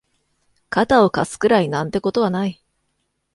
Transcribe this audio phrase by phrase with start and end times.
[0.71, 2.59] 肩を貸すくらいなんてことはない